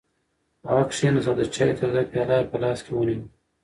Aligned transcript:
هغه 0.67 0.83
کېناست 0.91 1.27
او 1.29 1.35
د 1.37 1.41
چای 1.55 1.71
توده 1.79 2.01
پیاله 2.11 2.35
یې 2.39 2.49
په 2.51 2.57
لاس 2.63 2.79
کې 2.85 2.91
ونیوله. 2.93 3.27